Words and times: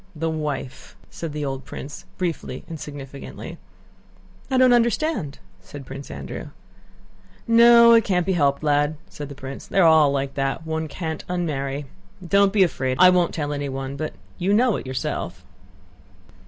"The 0.15 0.31
wife!" 0.31 0.95
said 1.11 1.31
the 1.31 1.45
old 1.45 1.63
prince, 1.63 2.05
briefly 2.17 2.63
and 2.67 2.79
significantly. 2.79 3.59
"I 4.49 4.57
don't 4.57 4.73
understand!" 4.73 5.37
said 5.61 5.85
Prince 5.85 6.09
Andrew. 6.09 6.47
"No, 7.47 7.93
it 7.93 8.03
can't 8.03 8.25
be 8.25 8.33
helped, 8.33 8.63
lad," 8.63 8.97
said 9.07 9.29
the 9.29 9.35
prince. 9.35 9.67
"They're 9.67 9.85
all 9.85 10.11
like 10.11 10.33
that; 10.33 10.65
one 10.65 10.87
can't 10.87 11.23
unmarry. 11.29 11.85
Don't 12.27 12.51
be 12.51 12.63
afraid; 12.63 12.97
I 12.99 13.11
won't 13.11 13.31
tell 13.35 13.53
anyone, 13.53 13.95
but 13.95 14.13
you 14.39 14.55
know 14.55 14.75
it 14.75 14.87
yourself." 14.87 15.45